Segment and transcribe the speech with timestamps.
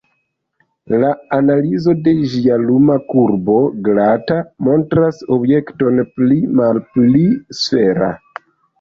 [1.03, 3.59] La analizo de ĝia luma kurbo,
[3.91, 7.27] glata, montras objekton pli malpli
[7.65, 8.15] sfera.